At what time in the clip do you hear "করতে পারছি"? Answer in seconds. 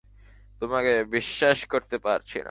1.65-2.35